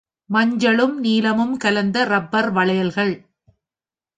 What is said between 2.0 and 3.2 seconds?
Rubber வளையல்கள்.